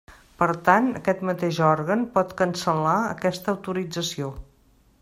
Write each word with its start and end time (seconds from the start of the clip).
Per 0.41 0.45
tant, 0.69 0.87
aquest 0.99 1.19
mateix 1.29 1.59
òrgan 1.67 2.01
pot 2.15 2.33
cancel·lar 2.41 2.97
aquesta 3.11 3.53
autorització. 3.57 4.33